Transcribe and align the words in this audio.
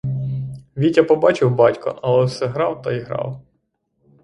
Вітя 0.77 1.03
побачив 1.03 1.55
батька, 1.55 1.95
але 2.01 2.23
все 2.25 2.45
грав 2.45 2.81
та 2.81 2.91
й 2.93 2.99
грав. 2.99 3.41